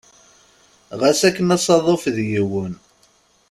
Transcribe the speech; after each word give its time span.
Ɣas 0.99 1.21
akken 1.27 1.53
asaḍuf 1.55 2.03
d 2.15 2.17
yiwen. 2.29 2.73